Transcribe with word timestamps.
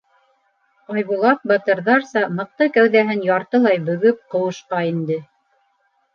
Айбулат 0.93 1.43
батырҙарса 1.51 2.23
мыҡты 2.39 2.69
кәүҙәһен 2.79 3.23
яртылай 3.29 3.83
бөгөп 3.93 4.27
ҡыуышҡа 4.35 4.83
инде. 4.91 5.21